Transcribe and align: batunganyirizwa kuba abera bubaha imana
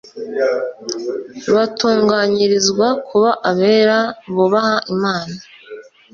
batunganyirizwa 1.53 2.87
kuba 3.07 3.29
abera 3.49 3.99
bubaha 4.33 4.75
imana 4.93 5.35